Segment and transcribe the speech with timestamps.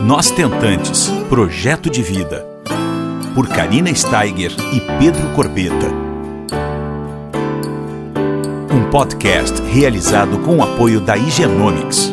[0.00, 2.46] Nós Tentantes Projeto de Vida.
[3.34, 5.88] Por Karina Steiger e Pedro Corbeta.
[8.72, 12.12] Um podcast realizado com o apoio da Higienomics.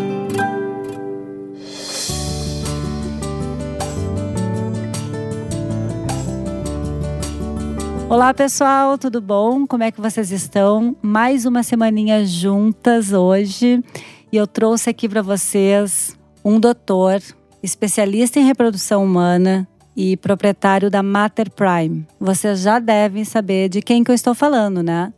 [8.09, 9.67] Olá pessoal, tudo bom?
[9.67, 10.95] Como é que vocês estão?
[11.03, 13.83] Mais uma semaninha juntas hoje
[14.31, 17.21] e eu trouxe aqui para vocês um doutor,
[17.65, 19.67] especialista em reprodução humana
[19.97, 22.05] e proprietário da Mater Prime.
[22.19, 25.11] Vocês já devem saber de quem que eu estou falando, né?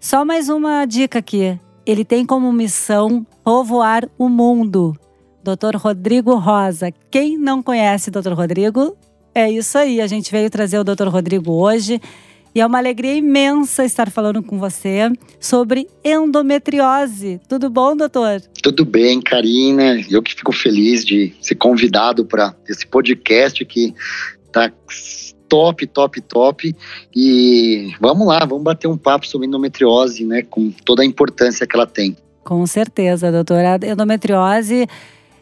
[0.00, 1.58] Só mais uma dica aqui.
[1.86, 4.96] Ele tem como missão povoar o mundo.
[5.44, 5.76] Dr.
[5.76, 6.92] Rodrigo Rosa.
[7.10, 8.32] Quem não conhece Dr.
[8.32, 8.96] Rodrigo?
[9.34, 11.08] É isso aí, a gente veio trazer o Dr.
[11.08, 12.00] Rodrigo hoje
[12.54, 17.40] e é uma alegria imensa estar falando com você sobre endometriose.
[17.48, 18.40] Tudo bom, doutor?
[18.62, 20.00] Tudo bem, Karina.
[20.10, 23.94] Eu que fico feliz de ser convidado para esse podcast que
[24.52, 24.70] tá
[25.48, 26.76] top, top, top.
[27.14, 31.76] E vamos lá, vamos bater um papo sobre endometriose, né, com toda a importância que
[31.76, 32.16] ela tem.
[32.44, 33.78] Com certeza, doutora.
[33.80, 34.86] A endometriose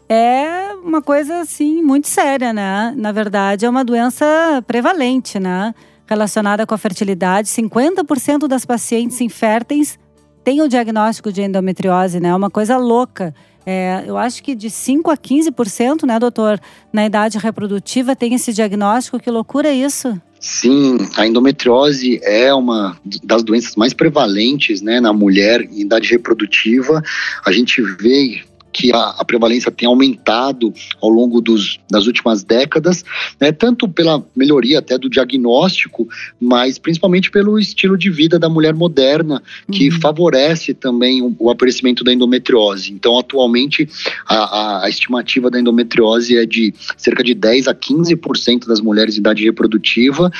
[0.08, 2.92] é uma coisa assim muito séria, né?
[2.96, 4.26] Na verdade, é uma doença
[4.66, 5.74] prevalente, né?
[6.10, 7.48] Relacionada com a fertilidade.
[7.48, 9.96] 50% das pacientes inférteis
[10.42, 12.30] têm o diagnóstico de endometriose, né?
[12.30, 13.32] É uma coisa louca.
[13.64, 16.58] É, eu acho que de 5 a 15%, né, doutor,
[16.92, 19.20] na idade reprodutiva tem esse diagnóstico.
[19.20, 20.20] Que loucura é isso?
[20.40, 27.02] Sim, a endometriose é uma das doenças mais prevalentes né, na mulher em idade reprodutiva.
[27.44, 28.40] A gente vê
[28.72, 33.04] que a, a, prevalência tem aumentado ao longo dos, das últimas décadas,
[33.40, 36.08] né, tanto pela melhoria até do diagnóstico,
[36.40, 40.00] mas principalmente pelo estilo de vida da mulher moderna, que uhum.
[40.00, 42.92] favorece também o, o, aparecimento da endometriose.
[42.92, 43.88] Então, atualmente,
[44.26, 49.20] a, a, estimativa da endometriose é de cerca de 10 a 15% das mulheres de
[49.20, 50.30] idade reprodutiva,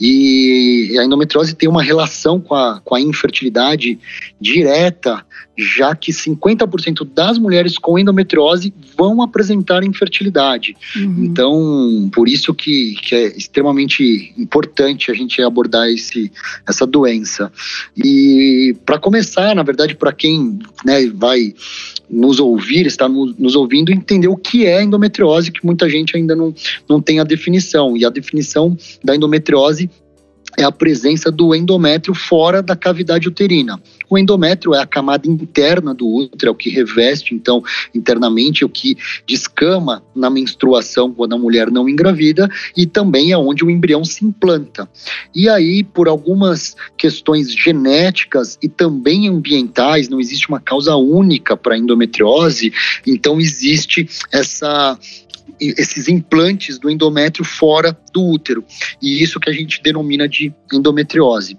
[0.00, 3.98] e a endometriose tem uma relação com a, com a infertilidade
[4.40, 5.24] direta,
[5.56, 10.76] já que 50% das mulheres com endometriose vão apresentar infertilidade.
[10.96, 11.24] Uhum.
[11.24, 16.30] Então, por isso que, que é extremamente importante a gente abordar esse,
[16.66, 17.52] essa doença.
[17.96, 21.54] E para começar, na verdade, para quem né, vai
[22.08, 26.54] nos ouvir, está nos ouvindo, entender o que é endometriose, que muita gente ainda não,
[26.88, 27.96] não tem a definição.
[27.96, 29.90] E a definição da endometriose
[30.56, 33.80] é a presença do endométrio fora da cavidade uterina.
[34.08, 37.62] O endométrio é a camada interna do útero, é o que reveste, então,
[37.94, 43.64] internamente, o que descama na menstruação quando a mulher não engravida e também é onde
[43.64, 44.88] o embrião se implanta.
[45.34, 51.76] E aí, por algumas questões genéticas e também ambientais, não existe uma causa única para
[51.76, 52.72] endometriose,
[53.06, 54.98] então existe essa
[55.60, 58.64] esses implantes do endométrio fora do útero.
[59.02, 61.56] E isso que a gente denomina de endometriose.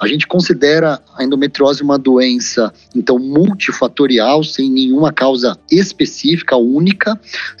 [0.00, 7.18] A gente considera a endometriose uma doença, então, multifatorial, sem nenhuma causa específica, única.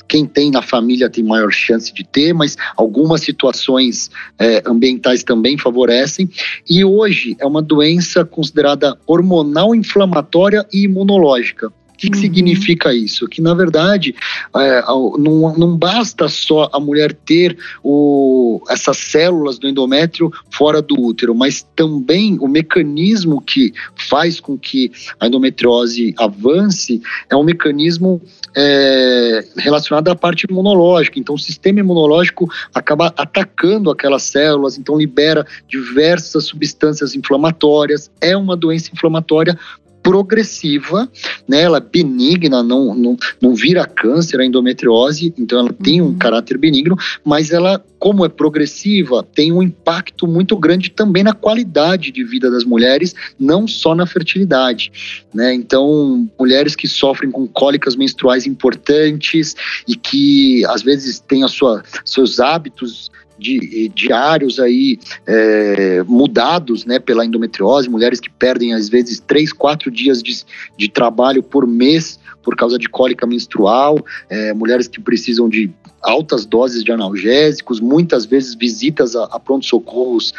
[0.08, 5.56] Quem tem na família tem maior chance de ter, mas algumas situações é, ambientais também
[5.56, 6.28] favorecem.
[6.68, 12.22] E hoje é uma doença considerada hormonal inflamatória e imunológica que, que uhum.
[12.22, 13.26] significa isso?
[13.28, 14.14] Que, na verdade,
[14.56, 14.82] é,
[15.18, 21.34] não, não basta só a mulher ter o, essas células do endométrio fora do útero,
[21.34, 23.72] mas também o mecanismo que
[24.08, 28.20] faz com que a endometriose avance é um mecanismo
[28.54, 31.18] é, relacionado à parte imunológica.
[31.18, 38.10] Então, o sistema imunológico acaba atacando aquelas células, então libera diversas substâncias inflamatórias.
[38.20, 39.58] É uma doença inflamatória
[40.02, 41.08] progressiva,
[41.48, 41.62] né?
[41.62, 46.18] Ela é benigna, não, não, não vira câncer, a endometriose, então ela tem um uhum.
[46.18, 52.10] caráter benigno, mas ela, como é progressiva, tem um impacto muito grande também na qualidade
[52.10, 54.92] de vida das mulheres, não só na fertilidade,
[55.32, 55.54] né?
[55.54, 59.54] Então, mulheres que sofrem com cólicas menstruais importantes
[59.86, 63.10] e que às vezes têm a sua, seus hábitos
[63.42, 69.90] de, diários aí é, mudados né, pela endometriose, mulheres que perdem às vezes três, quatro
[69.90, 70.44] dias de,
[70.76, 73.98] de trabalho por mês por causa de cólica menstrual,
[74.28, 75.70] é, mulheres que precisam de
[76.02, 80.34] altas doses de analgésicos, muitas vezes visitas a, a pronto-socorros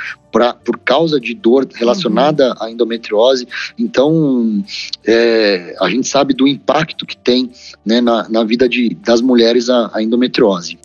[0.65, 2.55] por causa de dor relacionada uhum.
[2.59, 3.47] à endometriose.
[3.79, 4.63] Então,
[5.05, 7.51] é, a gente sabe do impacto que tem
[7.85, 10.77] né, na, na vida de, das mulheres a, a endometriose.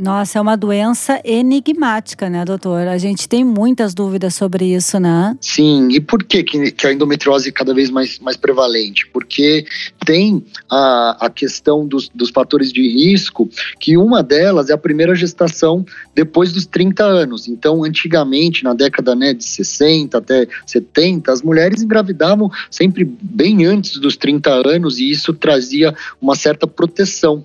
[0.00, 2.86] Nossa, é uma doença enigmática, né, doutor?
[2.86, 5.36] A gente tem muitas dúvidas sobre isso, né?
[5.40, 9.08] Sim, e por que, que a endometriose é cada vez mais, mais prevalente?
[9.12, 9.66] Porque
[10.06, 13.50] tem a, a questão dos, dos fatores de risco,
[13.80, 15.84] que uma delas é a primeira gestação
[16.14, 17.48] depois dos 30 anos.
[17.48, 23.96] Então, antigamente, na década né, de 60 até 70, as mulheres engravidavam sempre bem antes
[23.96, 25.92] dos 30 anos e isso trazia
[26.22, 27.44] uma certa proteção.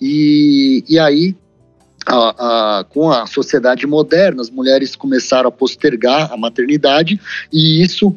[0.00, 1.36] E, e aí
[2.06, 7.20] a, a, com a sociedade moderna, as mulheres começaram a postergar a maternidade
[7.52, 8.16] e isso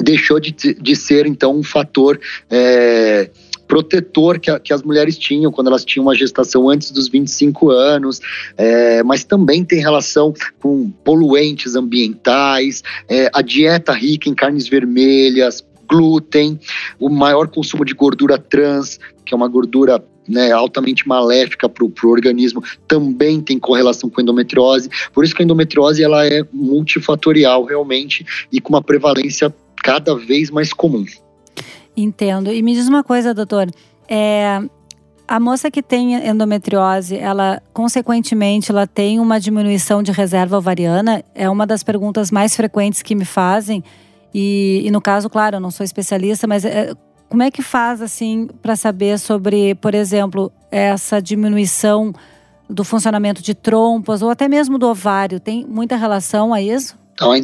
[0.00, 2.18] deixou de, de ser, então, um fator.
[2.50, 3.30] É,
[3.66, 7.70] protetor que, a, que, as mulheres tinham quando elas tinham uma gestação antes dos 25
[7.70, 8.20] anos,
[8.54, 15.64] é, mas também tem relação com poluentes ambientais, é, a dieta rica em carnes vermelhas,
[15.88, 16.60] glúten,
[16.98, 21.92] o maior consumo de gordura trans, que é uma gordura né, altamente maléfica para o
[22.10, 24.88] organismo, também tem correlação com endometriose.
[25.12, 30.50] Por isso que a endometriose ela é multifatorial realmente e com uma prevalência cada vez
[30.50, 31.04] mais comum.
[31.96, 32.52] Entendo.
[32.52, 33.68] E me diz uma coisa, doutor.
[34.08, 34.62] É,
[35.26, 41.24] a moça que tem endometriose, ela consequentemente ela tem uma diminuição de reserva ovariana?
[41.34, 43.82] É uma das perguntas mais frequentes que me fazem.
[44.34, 46.94] E, e no caso, claro, eu não sou especialista, mas é,
[47.32, 52.12] como é que faz assim para saber sobre, por exemplo, essa diminuição
[52.68, 55.40] do funcionamento de trompas ou até mesmo do ovário?
[55.40, 56.94] Tem muita relação a isso?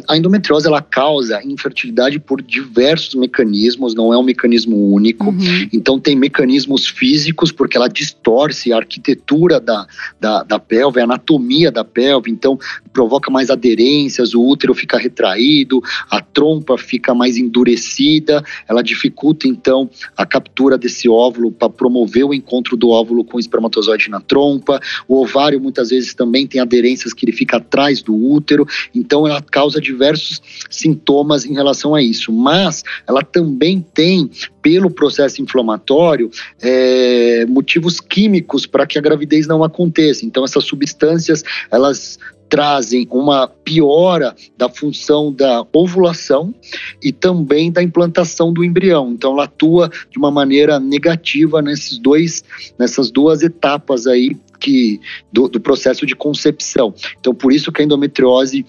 [0.07, 5.29] A endometriose ela causa infertilidade por diversos mecanismos, não é um mecanismo único.
[5.29, 5.69] Uhum.
[5.71, 9.87] Então, tem mecanismos físicos, porque ela distorce a arquitetura da,
[10.19, 12.57] da, da pelve, a anatomia da pelve, então
[12.91, 19.89] provoca mais aderências, o útero fica retraído, a trompa fica mais endurecida, ela dificulta então
[20.17, 24.79] a captura desse óvulo para promover o encontro do óvulo com o espermatozoide na trompa.
[25.07, 29.41] O ovário muitas vezes também tem aderências que ele fica atrás do útero, então ela
[29.41, 32.31] causa diversos sintomas em relação a isso.
[32.31, 34.29] Mas ela também tem,
[34.61, 36.31] pelo processo inflamatório,
[36.61, 40.25] é, motivos químicos para que a gravidez não aconteça.
[40.25, 42.17] Então, essas substâncias, elas
[42.49, 46.53] trazem uma piora da função da ovulação
[47.01, 49.11] e também da implantação do embrião.
[49.11, 52.43] Então, ela atua de uma maneira negativa nesses dois,
[52.77, 54.99] nessas duas etapas aí que
[55.31, 56.93] do, do processo de concepção.
[57.19, 58.65] Então, por isso que a endometriose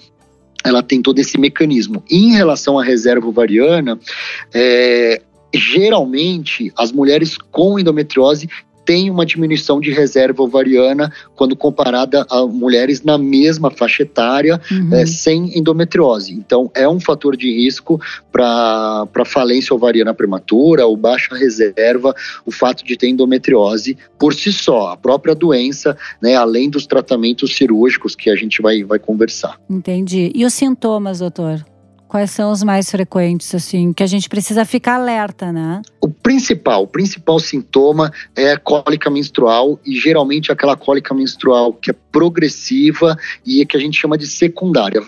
[0.64, 2.02] ela tem todo esse mecanismo.
[2.10, 3.98] Em relação à reserva ovariana,
[4.52, 5.22] é,
[5.54, 8.48] geralmente as mulheres com endometriose
[8.84, 14.94] tem uma diminuição de reserva ovariana quando comparada a mulheres na mesma faixa etária uhum.
[14.94, 16.32] é, sem endometriose.
[16.32, 18.00] Então, é um fator de risco
[18.32, 24.88] para falência ovariana prematura ou baixa reserva o fato de ter endometriose por si só,
[24.88, 29.58] a própria doença, né, além dos tratamentos cirúrgicos que a gente vai, vai conversar.
[29.68, 30.30] Entendi.
[30.34, 31.64] E os sintomas, doutor?
[32.10, 35.80] Quais são os mais frequentes, assim, que a gente precisa ficar alerta, né?
[36.00, 41.94] O principal, o principal sintoma é cólica menstrual e geralmente aquela cólica menstrual que é
[42.10, 43.16] progressiva
[43.46, 45.04] e que a gente chama de secundária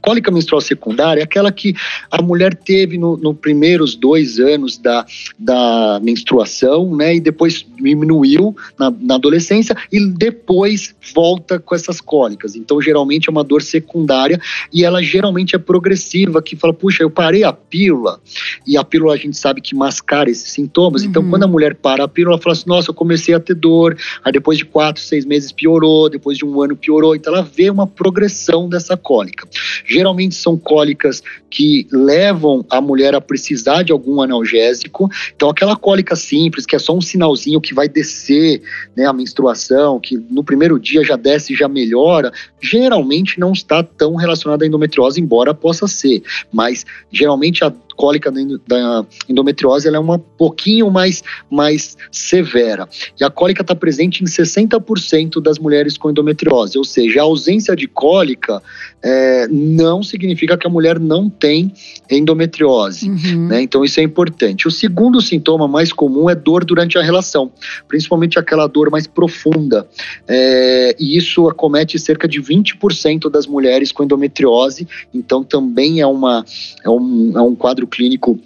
[0.00, 1.74] cólica menstrual secundária é aquela que
[2.10, 5.04] a mulher teve nos no primeiros dois anos da,
[5.38, 7.16] da menstruação, né?
[7.16, 12.56] E depois diminuiu na, na, adolescência e depois volta com essas cólicas.
[12.56, 14.40] Então, geralmente é uma dor secundária
[14.72, 18.20] e ela geralmente é progressiva, que fala, puxa, eu parei a pílula
[18.66, 21.02] e a pílula a gente sabe que mascara esses sintomas.
[21.02, 21.28] Então, uhum.
[21.28, 23.54] Então, quando a mulher para a pílula, ela fala assim, nossa, eu comecei a ter
[23.54, 27.14] dor, aí depois de quatro, seis meses piorou, depois de um ano piorou.
[27.14, 29.46] Então, ela vê uma progressão dessa cólica.
[29.84, 35.08] Geralmente são cólicas que levam a mulher a precisar de algum analgésico.
[35.34, 38.62] Então, aquela cólica simples, que é só um sinalzinho que vai descer
[38.96, 43.82] né, a menstruação, que no primeiro dia já desce e já melhora, geralmente não está
[43.82, 46.22] tão relacionada à endometriose, embora possa ser.
[46.52, 48.32] Mas geralmente a cólica
[48.66, 52.88] da endometriose ela é um pouquinho mais, mais severa.
[53.20, 57.76] E a cólica está presente em 60% das mulheres com endometriose, ou seja, a ausência
[57.76, 58.62] de cólica
[59.02, 61.74] é, não significa que a mulher não tem
[62.10, 63.10] endometriose.
[63.10, 63.48] Uhum.
[63.48, 63.60] Né?
[63.60, 64.66] Então, isso é importante.
[64.66, 67.52] O segundo sintoma mais comum é dor durante a relação,
[67.86, 69.86] principalmente aquela dor mais profunda.
[70.26, 76.46] É, e isso acomete cerca de 20% das mulheres com endometriose, então também é, uma,
[76.82, 78.40] é, um, é um quadro clínico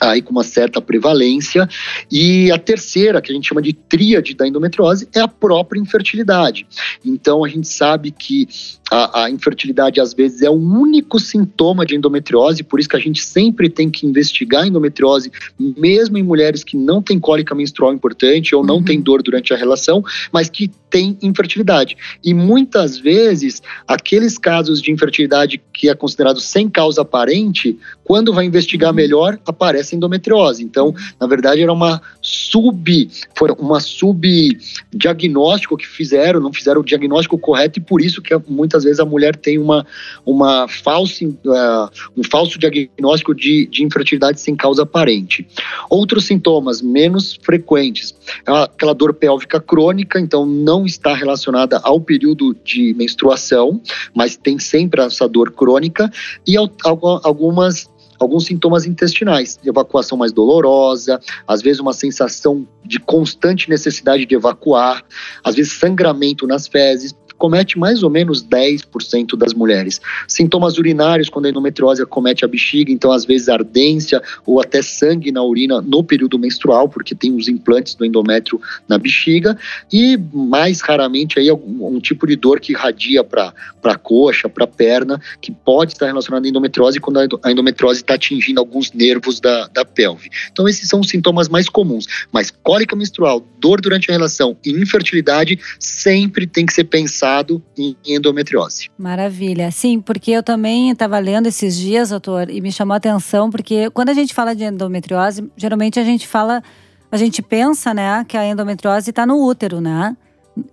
[0.00, 1.68] aí com uma certa prevalência.
[2.10, 6.66] E a terceira, que a gente chama de tríade da endometriose, é a própria infertilidade.
[7.04, 8.48] Então a gente sabe que
[8.90, 13.00] a, a, infertilidade às vezes é o único sintoma de endometriose, por isso que a
[13.00, 17.92] gente sempre tem que investigar a endometriose, mesmo em mulheres que não têm cólica menstrual
[17.92, 18.84] importante ou não uhum.
[18.84, 20.02] têm dor durante a relação,
[20.32, 21.96] mas que têm infertilidade.
[22.24, 28.44] E muitas vezes, aqueles casos de infertilidade que é considerado sem causa aparente, quando vai
[28.46, 28.96] investigar uhum.
[28.96, 30.64] melhor, aparece endometriose.
[30.64, 37.38] Então, na verdade, era uma sub, foi uma subdiagnóstico que fizeram, não fizeram o diagnóstico
[37.38, 39.86] correto e por isso que muitas vezes a mulher tem uma,
[40.24, 45.46] uma falsa, uh, um falso diagnóstico de, de infertilidade sem causa aparente.
[45.88, 48.14] Outros sintomas menos frequentes,
[48.46, 53.80] é aquela dor pélvica crônica, então não está relacionada ao período de menstruação,
[54.14, 56.10] mas tem sempre essa dor crônica
[56.46, 64.26] e algumas alguns sintomas intestinais, evacuação mais dolorosa, às vezes uma sensação de constante necessidade
[64.26, 65.04] de evacuar,
[65.44, 70.00] às vezes sangramento nas fezes, comete mais ou menos 10% das mulheres.
[70.26, 75.30] Sintomas urinários, quando a endometriose acomete a bexiga, então às vezes ardência ou até sangue
[75.30, 79.56] na urina no período menstrual, porque tem os implantes do endométrio na bexiga,
[79.92, 83.54] e mais raramente aí um, um tipo de dor que irradia para
[83.84, 88.14] a coxa, para a perna, que pode estar relacionada à endometriose quando a endometriose está
[88.14, 90.28] atingindo alguns nervos da, da pelve.
[90.50, 94.70] Então esses são os sintomas mais comuns, mas cólica menstrual, dor durante a relação e
[94.70, 97.27] infertilidade sempre tem que ser pensado
[97.76, 98.88] em endometriose.
[98.98, 99.70] Maravilha.
[99.70, 103.90] Sim, porque eu também estava lendo esses dias, doutor, e me chamou a atenção, porque
[103.90, 106.62] quando a gente fala de endometriose, geralmente a gente fala,
[107.10, 110.16] a gente pensa, né, que a endometriose está no útero, né?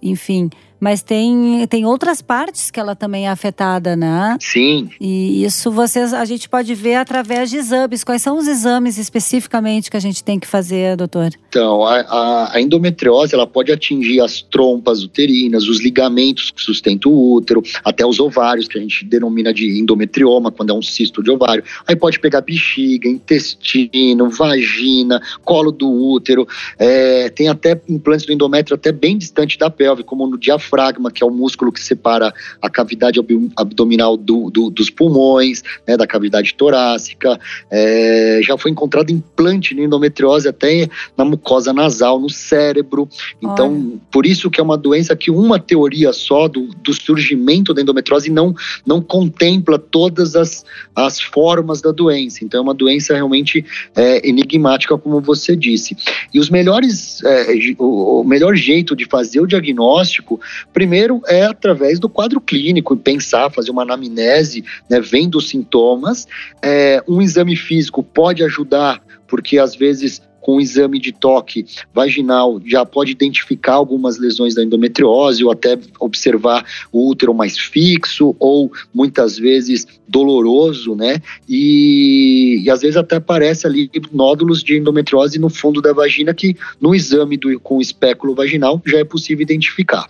[0.01, 4.37] Enfim, mas tem, tem outras partes que ela também é afetada, né?
[4.39, 4.89] Sim.
[4.99, 8.03] E isso vocês a gente pode ver através de exames.
[8.03, 11.31] Quais são os exames especificamente que a gente tem que fazer, doutor?
[11.49, 17.33] Então, a, a endometriose ela pode atingir as trompas uterinas, os ligamentos que sustentam o
[17.33, 21.31] útero, até os ovários, que a gente denomina de endometrioma, quando é um cisto de
[21.31, 21.63] ovário.
[21.87, 26.47] Aí pode pegar bexiga, intestino, vagina, colo do útero.
[26.77, 31.11] É, tem até implantes do endométrio até bem distante da pelve, como no diafragma diafragma,
[31.11, 33.19] que é o músculo que separa a cavidade
[33.55, 37.39] abdominal do, do, dos pulmões, né, da cavidade torácica.
[37.69, 43.07] É, já foi encontrado implante de endometriose até na mucosa nasal, no cérebro.
[43.41, 43.99] Então, Olha.
[44.11, 48.29] por isso que é uma doença que uma teoria só do, do surgimento da endometriose
[48.29, 48.53] não,
[48.85, 52.43] não contempla todas as, as formas da doença.
[52.43, 53.63] Então, é uma doença realmente
[53.95, 55.95] é, enigmática, como você disse.
[56.33, 57.45] E os melhores, é,
[57.77, 60.39] o, o melhor jeito de fazer o diagnóstico
[60.73, 66.27] Primeiro é através do quadro clínico, pensar, fazer uma anamnese, né, vendo os sintomas.
[66.61, 72.61] É, um exame físico pode ajudar, porque às vezes com o exame de toque vaginal
[72.63, 78.71] já pode identificar algumas lesões da endometriose ou até observar o útero mais fixo ou
[78.93, 81.21] muitas vezes doloroso, né?
[81.47, 86.55] E, e às vezes até aparece ali nódulos de endometriose no fundo da vagina que
[86.79, 90.07] no exame do, com espéculo vaginal já é possível identificar.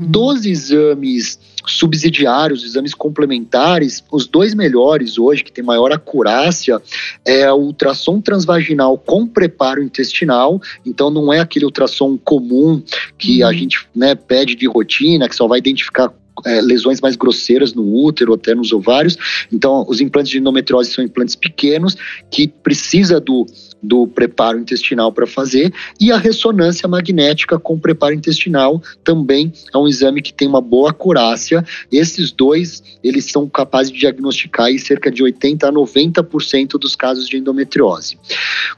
[0.00, 0.06] Uhum.
[0.06, 6.80] Dos exames subsidiários, exames complementares, os dois melhores hoje, que tem maior acurácia,
[7.24, 10.60] é o ultrassom transvaginal com preparo intestinal.
[10.84, 12.82] Então, não é aquele ultrassom comum
[13.18, 13.48] que uhum.
[13.48, 16.12] a gente né, pede de rotina, que só vai identificar
[16.44, 19.16] é, lesões mais grosseiras no útero, até nos ovários.
[19.52, 21.96] Então, os implantes de endometriose são implantes pequenos
[22.30, 23.46] que precisa do
[23.82, 29.88] do preparo intestinal para fazer e a ressonância magnética com preparo intestinal também é um
[29.88, 31.64] exame que tem uma boa acurácia.
[31.90, 37.28] Esses dois, eles são capazes de diagnosticar em cerca de 80 a 90% dos casos
[37.28, 38.18] de endometriose.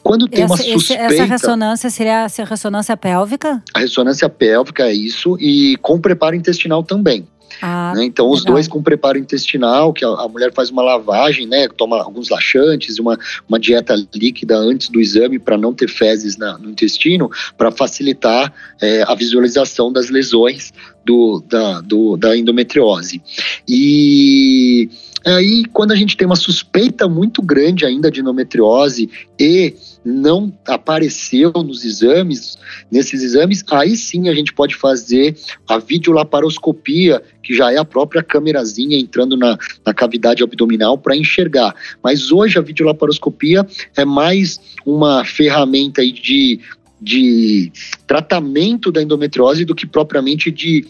[0.03, 3.63] Quando tem essa, uma suspeita, essa ressonância seria a ressonância pélvica?
[3.75, 7.27] A ressonância pélvica é isso e com preparo intestinal também.
[7.65, 8.05] Ah, né?
[8.05, 11.69] Então, os dois com preparo intestinal, que a, a, mulher faz uma lavagem, né?
[11.69, 13.17] Toma alguns laxantes, uma,
[13.49, 18.53] uma dieta líquida antes do exame para não ter fezes na, no intestino, para facilitar
[18.81, 20.73] é, a visualização das lesões
[21.05, 23.23] do, da, do, da endometriose.
[23.69, 24.91] E
[25.25, 29.75] aí, quando a gente tem uma suspeita muito grande ainda de endometriose e
[30.05, 32.59] não apareceu nos exames,
[32.91, 35.37] nesses exames, aí sim a gente pode fazer
[35.69, 41.75] a videolaparoscopia, que já é a própria câmerazinha entrando na, na cavidade abdominal para enxergar.
[42.03, 46.61] Mas hoje a videolaparoscopia é mais uma ferramenta de
[47.03, 47.73] de
[48.07, 50.87] tratamento da endometriose do que propriamente de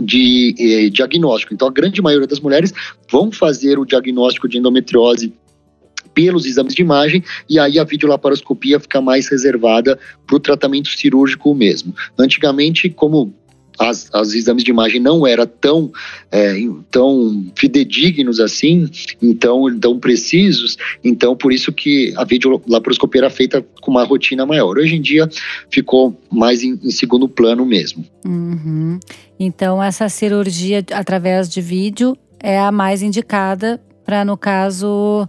[0.00, 1.54] de eh, diagnóstico.
[1.54, 2.72] Então, a grande maioria das mulheres
[3.10, 5.32] vão fazer o diagnóstico de endometriose
[6.14, 11.54] pelos exames de imagem e aí a videolaparoscopia fica mais reservada para o tratamento cirúrgico
[11.54, 11.94] mesmo.
[12.18, 13.34] Antigamente, como
[13.78, 15.92] as, as exames de imagem não eram tão,
[16.30, 16.54] é,
[16.90, 18.88] tão fidedignos assim,
[19.22, 24.78] então tão precisos, então por isso que a videolaparoscopia era feita com uma rotina maior.
[24.78, 25.28] Hoje em dia
[25.70, 28.04] ficou mais em, em segundo plano mesmo.
[28.24, 28.98] Uhum.
[29.38, 35.28] Então essa cirurgia através de vídeo é a mais indicada para, no caso,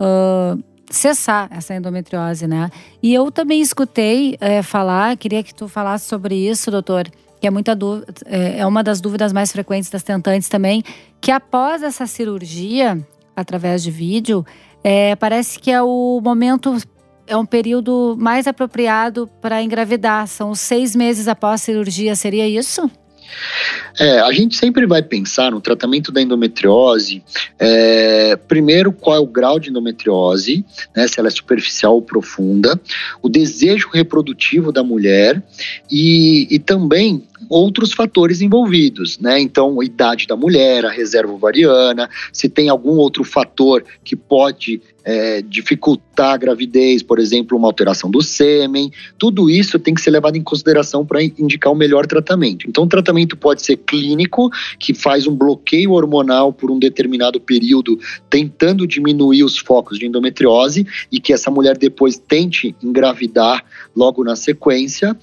[0.00, 2.70] uh, cessar essa endometriose, né?
[3.02, 7.10] E eu também escutei é, falar, queria que tu falasse sobre isso, doutor,
[7.44, 10.82] que é muita dúvida, é, é uma das dúvidas mais frequentes das tentantes também,
[11.20, 14.46] que após essa cirurgia, através de vídeo,
[14.82, 16.74] é, parece que é o momento,
[17.26, 20.26] é um período mais apropriado para engravidar.
[20.26, 22.90] São seis meses após a cirurgia, seria isso?
[23.98, 27.22] É, a gente sempre vai pensar no tratamento da endometriose,
[27.58, 30.64] é, primeiro qual é o grau de endometriose,
[30.96, 32.80] né, se ela é superficial ou profunda,
[33.22, 35.42] o desejo reprodutivo da mulher
[35.90, 39.38] e, e também outros fatores envolvidos, né?
[39.38, 44.80] Então, a idade da mulher, a reserva ovariana, se tem algum outro fator que pode
[45.04, 50.10] é, dificultar a gravidez, por exemplo, uma alteração do sêmen, tudo isso tem que ser
[50.10, 52.66] levado em consideração para indicar o melhor tratamento.
[52.68, 57.98] Então, o tratamento pode ser clínico, que faz um bloqueio hormonal por um determinado período,
[58.30, 64.36] tentando diminuir os focos de endometriose e que essa mulher depois tente engravidar logo na
[64.36, 65.16] sequência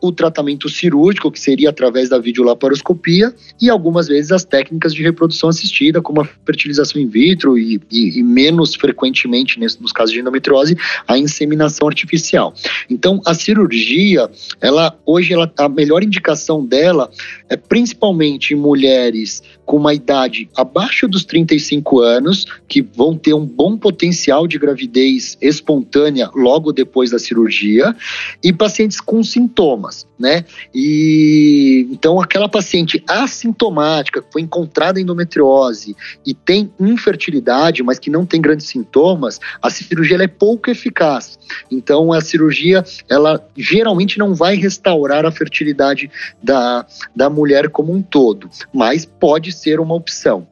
[0.00, 5.48] o tratamento cirúrgico, que seria através da videolaparoscopia, e algumas vezes as técnicas de reprodução
[5.48, 10.20] assistida, como a fertilização in vitro e, e, e menos frequentemente, nesse, nos casos de
[10.20, 10.76] endometriose,
[11.08, 12.54] a inseminação artificial.
[12.90, 14.30] Então, a cirurgia,
[14.60, 17.10] ela hoje ela, a melhor indicação dela
[17.48, 23.46] é principalmente em mulheres com uma idade abaixo dos 35 anos, que vão ter um
[23.46, 27.94] bom potencial de gravidez espontânea logo depois da cirurgia,
[28.42, 30.44] e pacientes com sintomas, né?
[30.74, 38.24] E então aquela paciente assintomática que foi encontrada endometriose e tem infertilidade, mas que não
[38.24, 41.38] tem grandes sintomas, a cirurgia é pouco eficaz.
[41.70, 46.10] Então a cirurgia, ela geralmente não vai restaurar a fertilidade
[46.42, 50.46] da, da mulher como um todo, mas pode ser uma opção.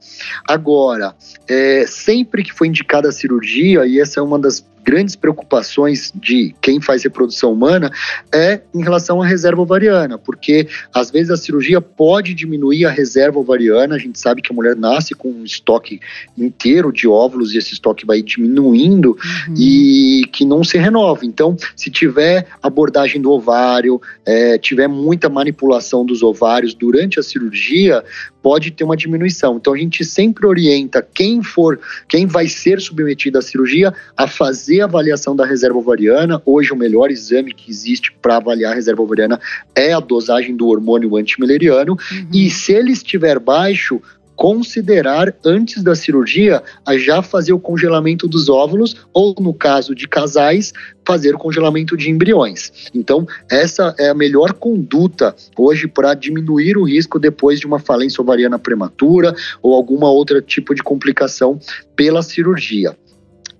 [0.46, 1.14] Agora,
[1.48, 6.54] é, sempre que foi indicada a cirurgia, e essa é uma das grandes preocupações de
[6.60, 7.90] quem faz reprodução humana
[8.32, 13.38] é em relação à reserva ovariana, porque às vezes a cirurgia pode diminuir a reserva
[13.38, 16.00] ovariana, a gente sabe que a mulher nasce com um estoque
[16.36, 19.16] inteiro de óvulos e esse estoque vai diminuindo
[19.48, 19.54] uhum.
[19.56, 21.24] e que não se renova.
[21.24, 28.02] Então, se tiver abordagem do ovário, é, tiver muita manipulação dos ovários durante a cirurgia,
[28.42, 29.56] pode ter uma diminuição.
[29.56, 31.78] Então a gente sempre orienta quem for,
[32.08, 36.42] quem vai ser submetido à cirurgia a fazer a avaliação da reserva ovariana.
[36.44, 39.40] Hoje o melhor exame que existe para avaliar a reserva ovariana
[39.74, 42.28] é a dosagem do hormônio antimileriano uhum.
[42.32, 44.00] e se ele estiver baixo,
[44.36, 50.08] considerar antes da cirurgia a já fazer o congelamento dos óvulos ou no caso de
[50.08, 50.72] casais
[51.04, 52.90] fazer o congelamento de embriões.
[52.94, 58.22] Então, essa é a melhor conduta hoje para diminuir o risco depois de uma falência
[58.22, 61.58] ovariana prematura ou alguma outra tipo de complicação
[61.96, 62.96] pela cirurgia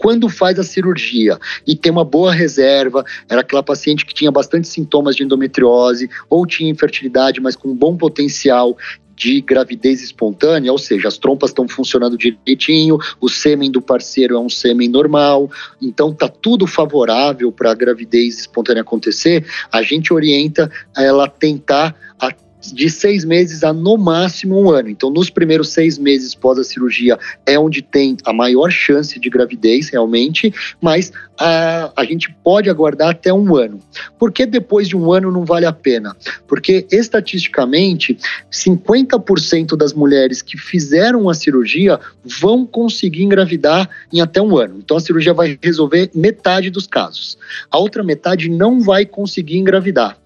[0.03, 4.67] quando faz a cirurgia e tem uma boa reserva, era aquela paciente que tinha bastante
[4.67, 8.77] sintomas de endometriose ou tinha infertilidade, mas com bom potencial
[9.23, 14.41] de gravidez espontânea, ou seja, as trompas estão funcionando direitinho, o sêmen do parceiro é
[14.41, 15.49] um sêmen normal,
[15.81, 22.33] então tá tudo favorável para a gravidez espontânea acontecer, a gente orienta ela tentar a
[22.71, 24.89] de seis meses a no máximo um ano.
[24.89, 29.31] Então, nos primeiros seis meses pós a cirurgia é onde tem a maior chance de
[29.31, 33.81] gravidez, realmente, mas a, a gente pode aguardar até um ano.
[34.19, 36.17] Por que depois de um ano não vale a pena?
[36.47, 38.17] Porque, estatisticamente,
[38.51, 44.77] 50% das mulheres que fizeram a cirurgia vão conseguir engravidar em até um ano.
[44.79, 47.39] Então, a cirurgia vai resolver metade dos casos.
[47.71, 50.22] A outra metade não vai conseguir engravidar.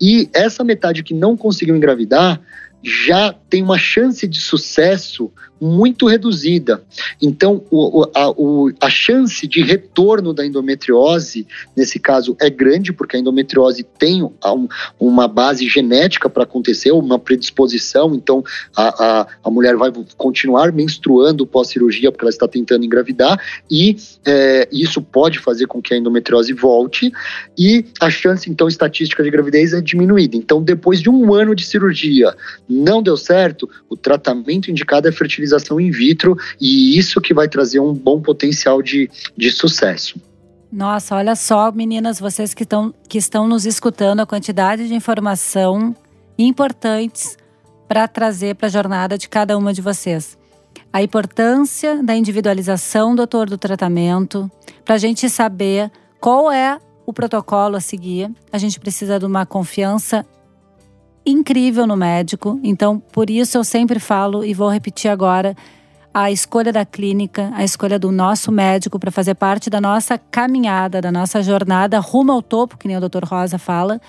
[0.00, 2.40] E essa metade que não conseguiu engravidar
[2.82, 6.82] já tem uma chance de sucesso muito reduzida.
[7.20, 11.46] Então, o, a, o, a, chance de retorno da endometriose,
[11.76, 14.32] nesse caso, é grande, porque a endometriose tem um,
[14.98, 18.42] uma base genética para acontecer, uma predisposição, então
[18.74, 23.38] a, a, a mulher vai continuar menstruando pós-cirurgia, porque ela está tentando engravidar,
[23.70, 27.12] e é, isso pode fazer com que a endometriose volte,
[27.58, 30.36] e a chance, então, estatística de gravidez é diminuída.
[30.36, 32.34] Então, depois de um ano de cirurgia,
[32.68, 35.49] não deu certo, o tratamento indicado é fertilização
[35.80, 40.20] in vitro e isso que vai trazer um bom potencial de, de sucesso.
[40.72, 45.94] Nossa, olha só, meninas, vocês que, tão, que estão nos escutando, a quantidade de informação
[46.38, 47.36] importantes
[47.88, 50.38] para trazer para a jornada de cada uma de vocês.
[50.92, 54.48] A importância da individualização, doutor, do tratamento,
[54.84, 58.30] para a gente saber qual é o protocolo a seguir.
[58.52, 60.24] A gente precisa de uma confiança
[61.24, 62.58] incrível no médico.
[62.62, 65.56] Então, por isso eu sempre falo e vou repetir agora
[66.12, 71.00] a escolha da clínica, a escolha do nosso médico para fazer parte da nossa caminhada,
[71.00, 73.24] da nossa jornada rumo ao topo, que nem o Dr.
[73.24, 74.00] Rosa fala,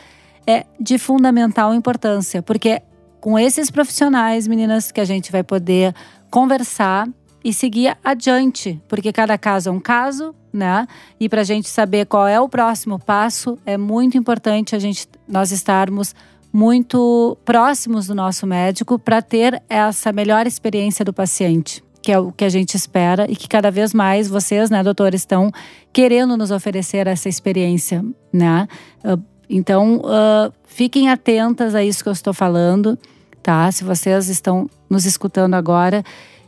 [0.47, 2.82] é de fundamental importância, porque
[3.19, 5.93] com esses profissionais, meninas, que a gente vai poder
[6.32, 7.08] conversar
[7.43, 10.88] e seguir adiante, porque cada caso é um caso, né?
[11.19, 15.08] E para a gente saber qual é o próximo passo, é muito importante a gente
[15.28, 16.15] nós estarmos
[16.51, 22.31] muito próximos do nosso médico para ter essa melhor experiência do paciente, que é o
[22.31, 25.51] que a gente espera e que cada vez mais vocês, né, doutor, estão
[25.93, 28.67] querendo nos oferecer essa experiência, né?
[29.03, 29.17] Ah,
[29.49, 32.97] então, uh, fiquem atentas a isso que eu estou falando,
[33.43, 33.69] tá?
[33.71, 36.03] Se vocês estão nos escutando agora.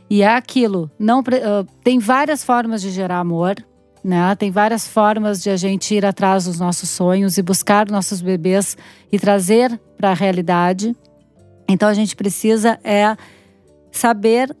[0.08, 3.56] E é aquilo, não uh, tem várias formas de gerar amor,
[4.04, 4.34] né?
[4.36, 8.76] Tem várias formas de a gente ir atrás dos nossos sonhos e buscar nossos bebês
[9.10, 10.94] e trazer para a realidade.
[11.66, 13.16] Então a gente precisa é
[13.90, 14.54] saber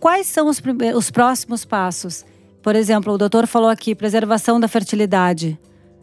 [0.00, 0.60] quais são os,
[0.96, 2.24] os próximos passos.
[2.60, 5.58] Por exemplo, o doutor falou aqui preservação da fertilidade.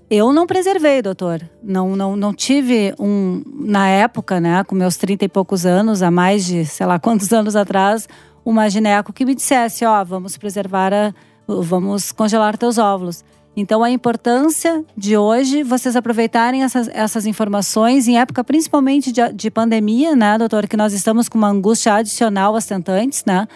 [0.10, 1.42] Eu não preservei, doutor.
[1.62, 3.44] Não, não, não tive um.
[3.54, 7.34] Na época, né, com meus 30 e poucos anos, há mais de sei lá quantos
[7.34, 8.08] anos atrás,
[8.46, 11.14] uma gineco que me dissesse: Ó, oh, vamos preservar a
[11.48, 13.24] vamos congelar teus óvulos.
[13.58, 19.50] Então, a importância de hoje vocês aproveitarem essas, essas informações em época principalmente de, de
[19.50, 20.68] pandemia, né, doutor?
[20.68, 23.48] Que nós estamos com uma angústia adicional às tentantes, né?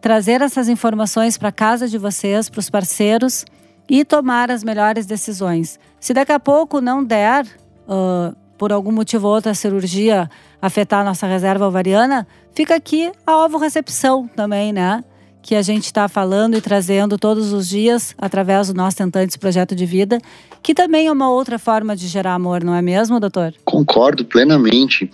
[0.00, 3.44] Trazer essas informações para casa de vocês, para os parceiros
[3.88, 5.78] e tomar as melhores decisões.
[6.00, 10.30] Se daqui a pouco não der, uh, por algum motivo ou outro, a cirurgia
[10.62, 15.04] afetar a nossa reserva ovariana, fica aqui a ovo recepção também, né?
[15.42, 19.74] Que a gente está falando e trazendo todos os dias através do nosso Tentantes Projeto
[19.74, 20.20] de Vida,
[20.62, 23.52] que também é uma outra forma de gerar amor, não é mesmo, doutor?
[23.64, 25.10] Concordo plenamente.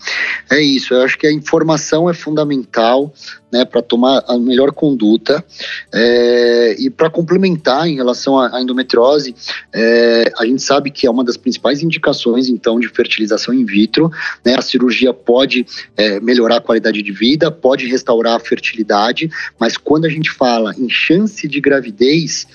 [0.51, 3.13] É isso, eu acho que a informação é fundamental
[3.53, 5.45] né, para tomar a melhor conduta.
[5.93, 9.35] É, e para complementar em relação à endometriose,
[9.73, 14.11] é, a gente sabe que é uma das principais indicações, então, de fertilização in vitro.
[14.45, 19.77] Né, a cirurgia pode é, melhorar a qualidade de vida, pode restaurar a fertilidade, mas
[19.77, 22.47] quando a gente fala em chance de gravidez,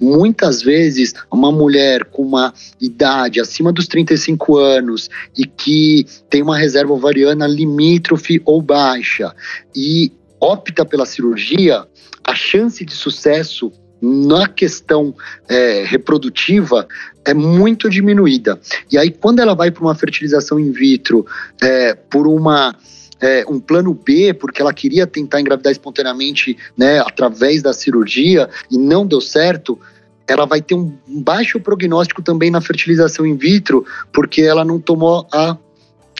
[0.00, 6.56] Muitas vezes, uma mulher com uma idade acima dos 35 anos e que tem uma
[6.56, 9.34] reserva ovariana limítrofe ou baixa
[9.74, 11.86] e opta pela cirurgia,
[12.24, 15.14] a chance de sucesso na questão
[15.48, 16.86] é, reprodutiva
[17.24, 18.58] é muito diminuída.
[18.90, 21.26] E aí, quando ela vai para uma fertilização in vitro
[21.60, 22.74] é, por uma
[23.20, 28.78] é, um plano B, porque ela queria tentar engravidar espontaneamente né, através da cirurgia e
[28.78, 29.78] não deu certo,
[30.26, 35.26] ela vai ter um baixo prognóstico também na fertilização in vitro, porque ela não tomou
[35.32, 35.56] a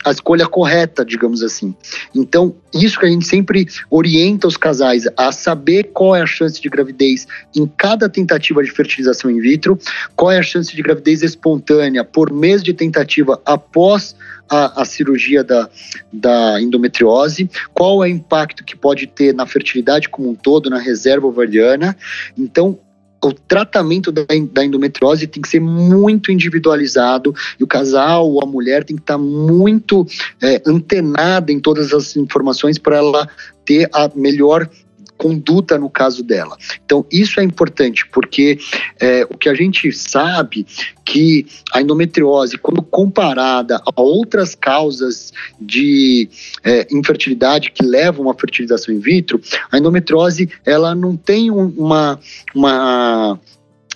[0.08, 1.74] a escolha correta, digamos assim.
[2.14, 6.60] Então, isso que a gente sempre orienta os casais a saber qual é a chance
[6.60, 9.78] de gravidez em cada tentativa de fertilização in vitro,
[10.16, 14.14] qual é a chance de gravidez espontânea por mês de tentativa após
[14.48, 15.68] a, a, cirurgia da,
[16.12, 20.78] da endometriose, qual é o impacto que pode ter na fertilidade como um todo, na
[20.78, 21.96] reserva ovariana.
[22.36, 22.78] Então,
[23.22, 24.24] o tratamento da,
[24.64, 29.18] endometriose tem que ser muito individualizado e o casal ou a mulher tem que estar
[29.18, 30.06] muito
[30.42, 33.28] é, antenada em todas as informações para ela
[33.64, 34.68] ter a melhor
[35.18, 36.56] conduta no caso dela.
[36.84, 38.58] Então, isso é importante, porque
[39.00, 40.64] é, o que a gente sabe
[41.04, 46.28] que a endometriose, quando comparada a outras causas de
[46.62, 49.40] é, infertilidade que levam à fertilização in vitro,
[49.72, 52.20] a endometriose ela não tem uma,
[52.54, 53.40] uma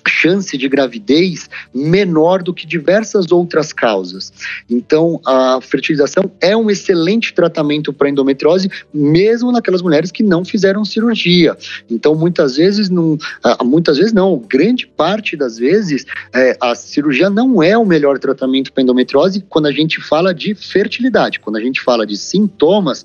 [0.09, 4.33] chance de gravidez menor do que diversas outras causas.
[4.69, 10.85] Então, a fertilização é um excelente tratamento para endometriose, mesmo naquelas mulheres que não fizeram
[10.85, 11.57] cirurgia.
[11.91, 13.19] Então, muitas vezes não,
[13.65, 18.73] muitas vezes não, grande parte das vezes é, a cirurgia não é o melhor tratamento
[18.73, 21.41] para endometriose quando a gente fala de fertilidade.
[21.41, 23.05] Quando a gente fala de sintomas,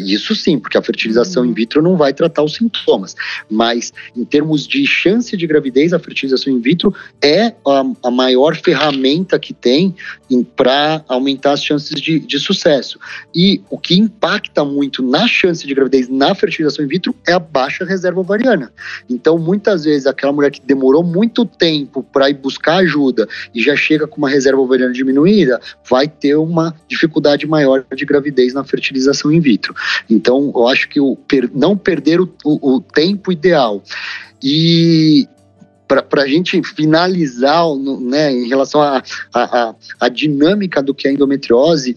[0.00, 1.50] Isso sim, porque a fertilização uhum.
[1.50, 3.14] in vitro não vai tratar os sintomas.
[3.50, 8.56] Mas em termos de chance de gravidez, a fertilização in vitro é a, a maior
[8.56, 9.94] ferramenta que tem
[10.56, 12.98] para aumentar as chances de, de sucesso.
[13.34, 17.38] E o que impacta muito na chance de gravidez na fertilização in vitro é a
[17.38, 18.72] baixa reserva ovariana.
[19.08, 23.74] Então, muitas vezes, aquela mulher que demorou muito tempo para ir buscar ajuda e já
[23.74, 29.32] chega com uma reserva ovariana diminuída, vai ter uma dificuldade maior de gravidez na fertilização
[29.32, 29.74] in vitro.
[30.08, 33.82] Então, eu acho que o per, não perder o, o, o tempo ideal
[34.42, 35.28] e
[36.08, 37.64] para a gente finalizar
[38.00, 39.02] né, em relação à
[39.34, 41.96] a, a, a, dinâmica do que é a endometriose,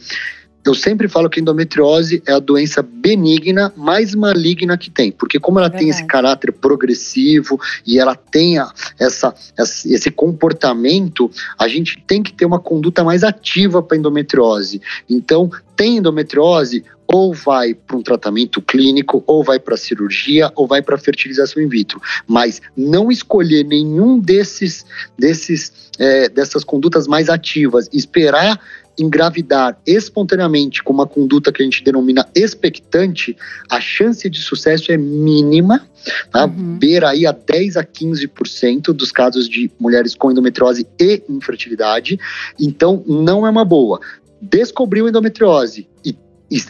[0.65, 5.39] eu sempre falo que a endometriose é a doença benigna mais maligna que tem, porque
[5.39, 8.56] como ela tem esse caráter progressivo e ela tem
[8.97, 14.82] essa, esse comportamento, a gente tem que ter uma conduta mais ativa para endometriose.
[15.10, 20.82] Então, tem endometriose, ou vai para um tratamento clínico, ou vai para cirurgia, ou vai
[20.82, 22.02] para fertilização in vitro.
[22.26, 24.86] Mas não escolher nenhum desses,
[25.17, 28.60] desses é, dessas condutas mais ativas, esperar
[28.98, 33.36] engravidar espontaneamente com uma conduta que a gente denomina expectante,
[33.70, 35.88] a chance de sucesso é mínima,
[36.32, 36.46] tá?
[36.46, 36.78] Uhum.
[36.78, 42.20] Beira aí a 10 a 15% dos casos de mulheres com endometriose e infertilidade.
[42.60, 44.00] Então, não é uma boa.
[44.42, 46.16] Descobriu endometriose e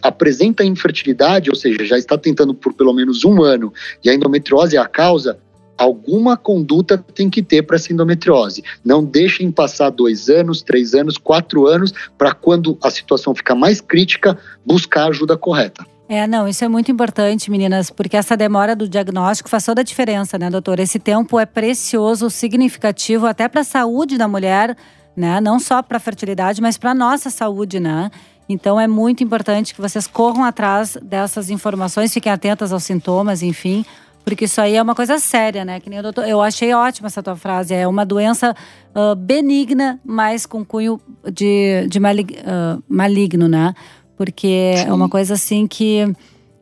[0.01, 4.77] apresenta infertilidade, ou seja, já está tentando por pelo menos um ano, e a endometriose
[4.77, 5.37] é a causa,
[5.77, 8.63] alguma conduta tem que ter para essa endometriose.
[8.83, 13.81] Não deixem passar dois anos, três anos, quatro anos, para quando a situação ficar mais
[13.81, 15.85] crítica, buscar a ajuda correta.
[16.07, 19.83] É, não, isso é muito importante, meninas, porque essa demora do diagnóstico faz toda a
[19.83, 20.79] diferença, né, doutor?
[20.79, 24.75] Esse tempo é precioso, significativo até para a saúde da mulher,
[25.15, 25.39] né?
[25.39, 28.11] Não só para a fertilidade, mas para a nossa saúde, né?
[28.47, 33.85] Então é muito importante que vocês corram atrás dessas informações, fiquem atentas aos sintomas, enfim,
[34.23, 35.79] porque isso aí é uma coisa séria, né?
[35.79, 36.27] Que nem o doutor.
[36.27, 37.73] Eu achei ótima essa tua frase.
[37.73, 38.55] É uma doença
[38.95, 40.99] uh, benigna, mas com cunho
[41.31, 43.73] de, de malig, uh, maligno, né?
[44.15, 44.87] Porque Sim.
[44.87, 46.13] é uma coisa assim que,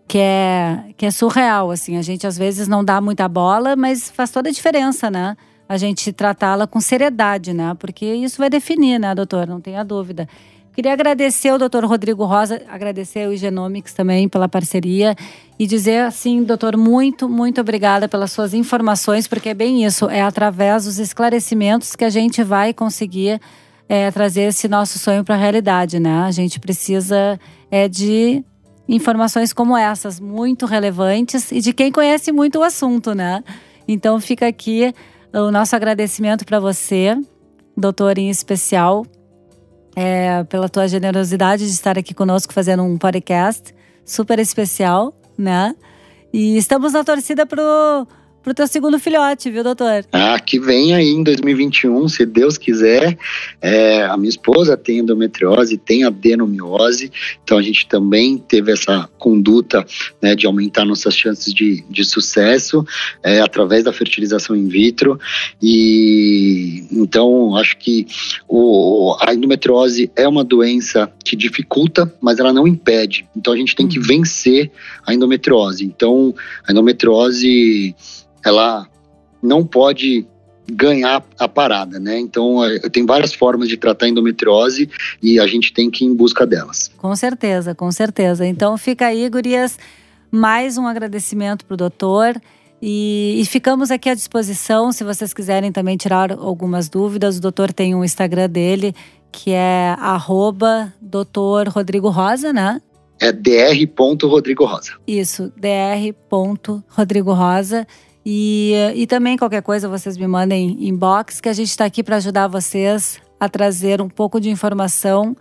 [0.07, 1.69] que, é, que é surreal.
[1.69, 1.97] Assim.
[1.97, 5.37] A gente às vezes não dá muita bola, mas faz toda a diferença, né?
[5.69, 7.75] A gente tratá-la com seriedade, né?
[7.77, 9.45] Porque isso vai definir, né, doutor?
[9.45, 10.27] Não tenha dúvida.
[10.73, 15.15] Queria agradecer ao doutor Rodrigo Rosa, agradecer ao Genomics também pela parceria
[15.59, 20.21] e dizer assim, doutor, muito, muito obrigada pelas suas informações, porque é bem isso, é
[20.21, 23.39] através dos esclarecimentos que a gente vai conseguir
[23.89, 26.23] é, trazer esse nosso sonho para a realidade, né?
[26.23, 27.37] A gente precisa
[27.69, 28.41] é, de
[28.87, 33.43] informações como essas, muito relevantes e de quem conhece muito o assunto, né?
[33.85, 34.93] Então fica aqui
[35.33, 37.17] o nosso agradecimento para você,
[37.75, 39.05] doutor em especial,
[39.95, 43.73] é, pela tua generosidade de estar aqui conosco fazendo um podcast
[44.05, 45.75] super especial, né?
[46.33, 48.07] E estamos na torcida pro
[48.43, 50.05] pro teu segundo filhote, viu, doutor?
[50.11, 53.17] Ah, que vem aí em 2021, se Deus quiser.
[53.61, 57.11] É, a minha esposa tem endometriose, tem adenomiose,
[57.43, 59.85] então a gente também teve essa conduta
[60.21, 62.85] né, de aumentar nossas chances de, de sucesso
[63.23, 65.19] é, através da fertilização in vitro.
[65.61, 68.07] E então acho que
[68.47, 73.25] o, a endometriose é uma doença que dificulta, mas ela não impede.
[73.35, 74.05] Então a gente tem que uhum.
[74.05, 74.71] vencer
[75.05, 75.85] a endometriose.
[75.85, 76.33] Então
[76.67, 77.95] a endometriose
[78.45, 78.87] ela
[79.41, 80.25] não pode
[80.71, 82.19] ganhar a parada, né?
[82.19, 84.89] Então, é, tem várias formas de tratar endometriose
[85.21, 86.89] e a gente tem que ir em busca delas.
[86.97, 88.45] Com certeza, com certeza.
[88.45, 89.77] Então, fica aí, gurias,
[90.29, 92.39] mais um agradecimento para o doutor.
[92.81, 97.37] E, e, ficamos aqui à disposição se vocês quiserem também tirar algumas dúvidas.
[97.37, 98.95] O doutor tem um Instagram dele
[99.31, 102.81] que é arroba doutor Rodrigo Rosa, né?
[103.19, 104.67] É dr.rodrigo
[105.05, 107.85] Isso, dr.rodrigo Rosa.
[108.25, 112.17] E, e também qualquer coisa vocês me mandem inbox, que a gente está aqui para
[112.17, 115.35] ajudar vocês a trazer um pouco de informação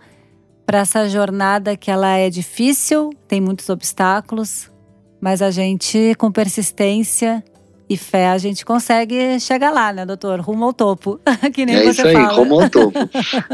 [0.65, 4.71] para essa jornada que ela é difícil, tem muitos obstáculos,
[5.19, 7.43] mas a gente com persistência
[7.91, 10.39] e fé a gente consegue chegar lá, né, doutor?
[10.39, 11.19] Rumo ao topo,
[11.53, 12.09] que nem é você fala.
[12.09, 12.99] É isso aí, rumo ao topo.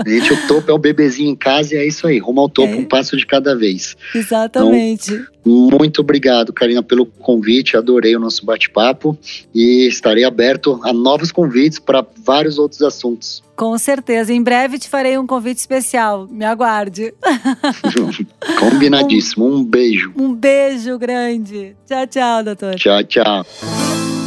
[0.06, 2.72] gente, o topo é o bebezinho em casa e é isso aí, rumo ao topo,
[2.72, 2.78] é.
[2.78, 3.98] um passo de cada vez.
[4.14, 5.12] Exatamente.
[5.12, 7.76] Então, muito obrigado, Karina, pelo convite.
[7.76, 9.18] Adorei o nosso bate-papo
[9.56, 13.42] e estarei aberto a novos convites para vários outros assuntos.
[13.56, 14.32] Com certeza.
[14.32, 16.28] Em breve te farei um convite especial.
[16.30, 17.12] Me aguarde.
[18.60, 19.48] Combinadíssimo.
[19.48, 20.14] Um, um beijo.
[20.16, 21.76] Um beijo grande.
[21.88, 22.76] Tchau, tchau, doutor.
[22.76, 24.27] Tchau, tchau.